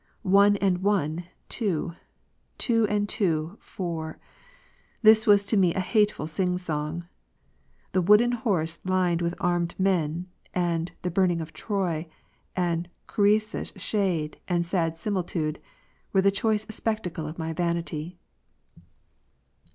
"One 0.23 0.57
and 0.57 0.79
one, 0.79 1.25
two;"" 1.47 1.93
two 2.65 2.87
and 2.87 3.07
two, 3.07 3.59
four;" 3.59 4.07
1 4.07 4.15
this 5.03 5.27
was 5.27 5.45
to 5.45 5.57
me 5.57 5.75
a 5.75 5.79
hateful 5.79 6.25
sing 6.25 6.57
song:" 6.57 7.05
the 7.91 8.01
wooden 8.01 8.31
horse 8.31 8.79
lined 8.83 9.21
with 9.21 9.35
armed 9.39 9.75
men," 9.79 10.25
and 10.55 10.91
"the 11.03 11.11
burning 11.11 11.39
of 11.39 11.53
Troy," 11.53 12.07
and" 12.55 12.89
Creusa's 13.07 13.69
^n. 13.73 13.73
2. 13.75 13.79
shade 13.79 14.39
and 14.47 14.65
sad 14.65 14.97
similitude," 14.97 15.59
were 16.13 16.21
the 16.23 16.31
choice 16.31 16.65
spectacle 16.71 17.27
of 17.27 17.37
my 17.37 17.53
vanity. 17.53 18.17